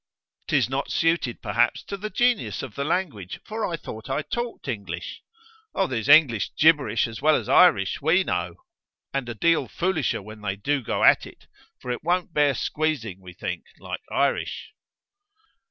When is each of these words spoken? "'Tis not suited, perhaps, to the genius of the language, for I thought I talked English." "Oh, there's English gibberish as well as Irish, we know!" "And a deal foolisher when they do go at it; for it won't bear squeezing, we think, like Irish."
"'Tis 0.47 0.67
not 0.67 0.89
suited, 0.89 1.43
perhaps, 1.43 1.83
to 1.83 1.95
the 1.95 2.09
genius 2.09 2.63
of 2.63 2.73
the 2.73 2.83
language, 2.83 3.39
for 3.45 3.63
I 3.71 3.77
thought 3.77 4.09
I 4.09 4.23
talked 4.23 4.67
English." 4.67 5.21
"Oh, 5.75 5.85
there's 5.85 6.09
English 6.09 6.49
gibberish 6.57 7.07
as 7.07 7.21
well 7.21 7.35
as 7.35 7.47
Irish, 7.47 8.01
we 8.01 8.23
know!" 8.23 8.55
"And 9.13 9.29
a 9.29 9.35
deal 9.35 9.67
foolisher 9.67 10.23
when 10.23 10.41
they 10.41 10.55
do 10.55 10.81
go 10.81 11.03
at 11.03 11.27
it; 11.27 11.45
for 11.79 11.91
it 11.91 12.03
won't 12.03 12.33
bear 12.33 12.55
squeezing, 12.55 13.19
we 13.21 13.33
think, 13.33 13.63
like 13.77 14.01
Irish." 14.11 14.71